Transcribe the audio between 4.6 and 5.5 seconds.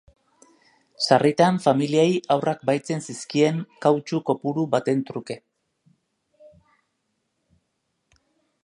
baten truke.